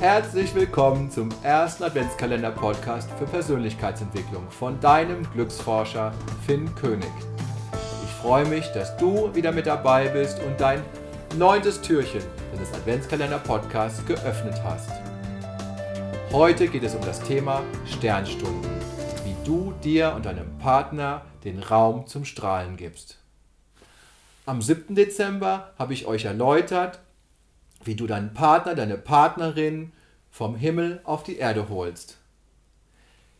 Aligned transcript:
Herzlich 0.00 0.54
willkommen 0.54 1.10
zum 1.10 1.28
ersten 1.42 1.84
Adventskalender-Podcast 1.84 3.10
für 3.18 3.26
Persönlichkeitsentwicklung 3.26 4.50
von 4.50 4.80
deinem 4.80 5.30
Glücksforscher 5.30 6.14
Finn 6.46 6.74
König. 6.74 7.10
Ich 8.02 8.10
freue 8.22 8.46
mich, 8.46 8.66
dass 8.68 8.96
du 8.96 9.34
wieder 9.34 9.52
mit 9.52 9.66
dabei 9.66 10.08
bist 10.08 10.40
und 10.42 10.58
dein 10.58 10.82
neuntes 11.36 11.82
Türchen 11.82 12.22
des 12.58 12.72
Adventskalender-Podcasts 12.72 14.06
geöffnet 14.06 14.54
hast. 14.64 14.90
Heute 16.32 16.68
geht 16.68 16.84
es 16.84 16.94
um 16.94 17.02
das 17.02 17.20
Thema 17.22 17.60
Sternstunden, 17.84 18.70
wie 19.26 19.36
du 19.44 19.74
dir 19.84 20.14
und 20.16 20.24
deinem 20.24 20.56
Partner 20.56 21.26
den 21.44 21.62
Raum 21.62 22.06
zum 22.06 22.24
Strahlen 22.24 22.78
gibst. 22.78 23.18
Am 24.46 24.62
7. 24.62 24.94
Dezember 24.94 25.74
habe 25.78 25.92
ich 25.92 26.06
euch 26.06 26.24
erläutert, 26.24 27.00
wie 27.84 27.94
du 27.94 28.06
deinen 28.06 28.34
Partner, 28.34 28.74
deine 28.74 28.96
Partnerin 28.96 29.92
vom 30.30 30.56
Himmel 30.56 31.00
auf 31.04 31.22
die 31.22 31.36
Erde 31.36 31.68
holst. 31.68 32.18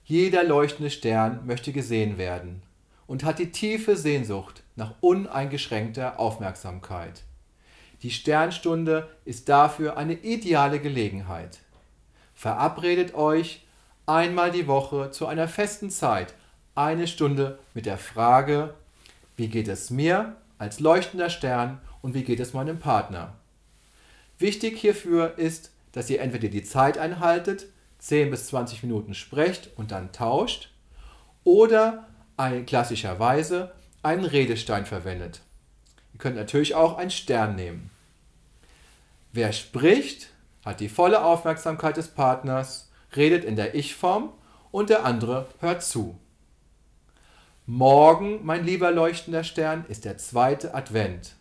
Jeder 0.04 0.42
leuchtende 0.42 0.90
Stern 0.90 1.46
möchte 1.46 1.72
gesehen 1.72 2.18
werden 2.18 2.62
und 3.06 3.24
hat 3.24 3.38
die 3.38 3.52
tiefe 3.52 3.96
Sehnsucht 3.96 4.62
nach 4.76 4.94
uneingeschränkter 5.00 6.18
Aufmerksamkeit. 6.18 7.22
Die 8.02 8.10
Sternstunde 8.10 9.08
ist 9.24 9.48
dafür 9.48 9.96
eine 9.96 10.14
ideale 10.14 10.80
Gelegenheit. 10.80 11.58
Verabredet 12.34 13.14
euch 13.14 13.62
einmal 14.06 14.50
die 14.50 14.66
Woche 14.66 15.10
zu 15.10 15.26
einer 15.26 15.48
festen 15.48 15.90
Zeit, 15.90 16.34
eine 16.74 17.06
Stunde 17.06 17.58
mit 17.74 17.86
der 17.86 17.98
Frage, 17.98 18.74
wie 19.36 19.48
geht 19.48 19.68
es 19.68 19.90
mir 19.90 20.36
als 20.58 20.80
leuchtender 20.80 21.30
Stern 21.30 21.80
und 22.02 22.14
wie 22.14 22.24
geht 22.24 22.40
es 22.40 22.54
meinem 22.54 22.78
Partner? 22.78 23.34
Wichtig 24.38 24.78
hierfür 24.78 25.38
ist, 25.38 25.70
dass 25.92 26.10
ihr 26.10 26.20
entweder 26.20 26.48
die 26.48 26.62
Zeit 26.62 26.98
einhaltet, 26.98 27.66
10 27.98 28.30
bis 28.30 28.46
20 28.48 28.82
Minuten 28.82 29.14
sprecht 29.14 29.70
und 29.76 29.90
dann 29.90 30.12
tauscht, 30.12 30.72
oder 31.44 32.08
ein, 32.36 32.66
klassischerweise 32.66 33.72
einen 34.02 34.24
Redestein 34.24 34.86
verwendet. 34.86 35.42
Ihr 36.12 36.18
könnt 36.18 36.36
natürlich 36.36 36.74
auch 36.74 36.96
einen 36.96 37.10
Stern 37.10 37.56
nehmen. 37.56 37.90
Wer 39.32 39.52
spricht, 39.52 40.30
hat 40.64 40.80
die 40.80 40.88
volle 40.88 41.24
Aufmerksamkeit 41.24 41.96
des 41.96 42.08
Partners, 42.08 42.90
redet 43.16 43.44
in 43.44 43.56
der 43.56 43.74
Ich-Form 43.74 44.32
und 44.70 44.90
der 44.90 45.04
andere 45.04 45.46
hört 45.60 45.82
zu. 45.82 46.18
Morgen, 47.66 48.44
mein 48.44 48.64
lieber 48.64 48.90
leuchtender 48.90 49.44
Stern, 49.44 49.84
ist 49.88 50.04
der 50.04 50.18
zweite 50.18 50.74
Advent. 50.74 51.36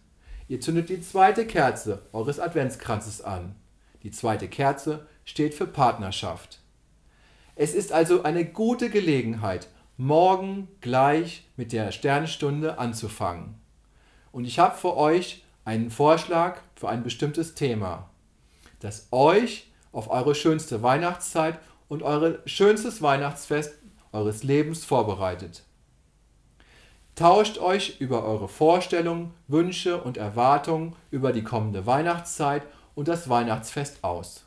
Ihr 0.48 0.62
zündet 0.62 0.90
die 0.90 1.02
zweite 1.02 1.46
Kerze 1.46 2.04
eures 2.12 2.40
Adventskranzes 2.40 3.22
an. 3.22 3.56
Die 4.04 4.12
zweite 4.12 4.48
Kerze 4.48 5.08
steht 5.26 5.54
für 5.54 5.68
Partnerschaft. 5.68 6.60
Es 7.56 7.74
ist 7.74 7.92
also 7.92 8.24
eine 8.24 8.46
gute 8.46 8.90
Gelegenheit, 8.90 9.68
morgen 9.98 10.70
gleich 10.80 11.46
mit 11.58 11.74
der 11.74 11.92
Sternstunde 11.92 12.80
anzufangen. 12.80 13.56
Und 14.32 14.46
ich 14.46 14.60
habe 14.60 14.78
für 14.78 14.96
euch 14.96 15.44
einen 15.66 15.92
Vorschlag 15.92 16.62
für 16.76 16.88
ein 16.88 17.04
bestimmtes 17.04 17.56
Thema, 17.56 18.10
das 18.80 19.10
euch 19.12 19.70
auf 19.92 20.10
eure 20.10 20.36
schönste 20.36 20.82
Weihnachtszeit 20.82 21.60
und 21.90 22.04
euer 22.04 22.40
schönstes 22.46 23.02
Weihnachtsfest 23.02 23.74
eures 24.12 24.44
Lebens 24.44 24.86
vorbereitet. 24.86 25.64
Tauscht 27.16 27.58
euch 27.58 28.00
über 28.00 28.24
eure 28.24 28.48
Vorstellungen, 28.48 29.34
Wünsche 29.50 30.02
und 30.02 30.16
Erwartungen 30.16 30.96
über 31.12 31.34
die 31.34 31.44
kommende 31.44 31.86
Weihnachtszeit 31.86 32.64
und 33.00 33.08
das 33.08 33.30
Weihnachtsfest 33.30 34.04
aus. 34.04 34.44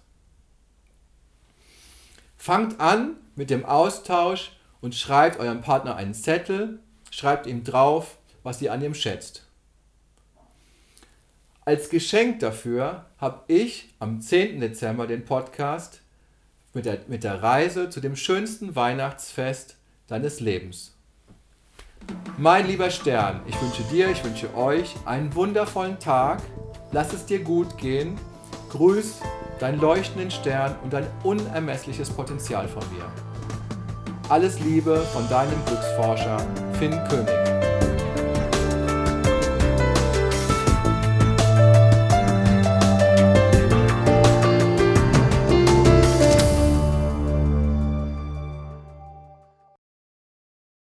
Fangt 2.36 2.80
an 2.80 3.16
mit 3.34 3.48
dem 3.48 3.64
Austausch 3.64 4.52
und 4.82 4.94
schreibt 4.94 5.40
eurem 5.40 5.62
Partner 5.62 5.96
einen 5.96 6.12
Zettel, 6.12 6.78
schreibt 7.10 7.46
ihm 7.46 7.64
drauf, 7.64 8.18
was 8.42 8.60
ihr 8.60 8.70
an 8.70 8.82
ihm 8.82 8.94
schätzt. 8.94 9.46
Als 11.64 11.88
Geschenk 11.88 12.40
dafür 12.40 13.06
habe 13.16 13.42
ich 13.48 13.88
am 14.00 14.20
10. 14.20 14.60
Dezember 14.60 15.06
den 15.06 15.24
Podcast 15.24 16.02
mit 16.74 16.84
der, 16.84 16.98
mit 17.08 17.24
der 17.24 17.42
Reise 17.42 17.88
zu 17.88 18.00
dem 18.00 18.16
schönsten 18.16 18.76
Weihnachtsfest 18.76 19.76
deines 20.08 20.40
Lebens. 20.40 20.94
Mein 22.36 22.66
lieber 22.66 22.90
Stern, 22.90 23.40
ich 23.46 23.58
wünsche 23.62 23.82
dir, 23.84 24.10
ich 24.10 24.22
wünsche 24.22 24.54
euch 24.54 24.94
einen 25.06 25.34
wundervollen 25.34 25.98
Tag. 25.98 26.42
Lass 26.90 27.14
es 27.14 27.24
dir 27.24 27.42
gut 27.42 27.78
gehen. 27.78 28.18
Grüß 28.72 29.20
deinen 29.60 29.78
leuchtenden 29.80 30.30
Stern 30.30 30.74
und 30.82 30.94
dein 30.94 31.06
unermessliches 31.24 32.08
Potenzial 32.08 32.66
von 32.66 32.82
mir. 32.96 33.04
Alles 34.30 34.60
Liebe 34.60 34.96
von 35.12 35.28
deinem 35.28 35.62
Glücksforscher 35.66 36.38
Finn 36.78 36.98
König. 37.10 37.51